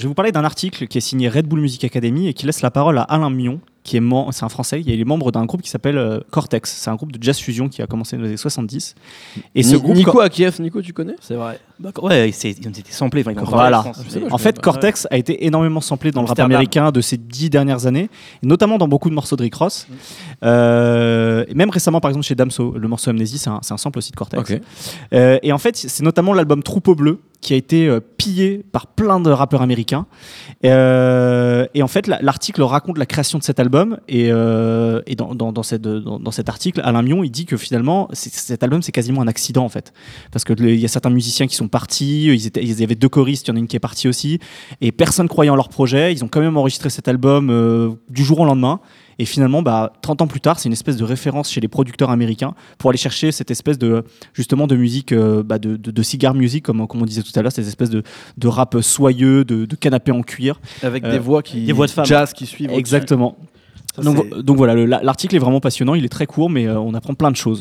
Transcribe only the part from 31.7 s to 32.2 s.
et en fait,